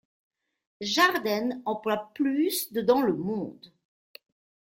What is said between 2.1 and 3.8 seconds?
plus de dans le monde.